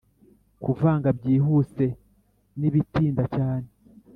kuvanga 0.63 1.07
byihuse 1.17 1.85
nibitinda 2.59 3.23
cyane 3.35 3.67